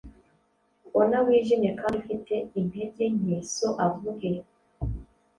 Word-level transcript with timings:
Ona, 0.99 1.17
wijimye 1.25 1.71
kandi 1.79 1.95
ufite 2.03 2.33
intege 2.59 3.03
nke, 3.17 3.37
So 3.53 3.67
avuge! 3.87 4.31